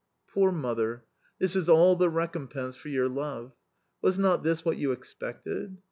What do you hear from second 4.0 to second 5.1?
Was not this what you